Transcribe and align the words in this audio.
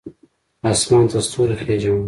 اسمان 0.71 1.05
ته 1.11 1.17
ستوري 1.27 1.55
خیژوم 1.63 1.99